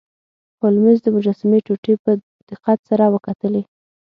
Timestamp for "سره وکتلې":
2.89-3.63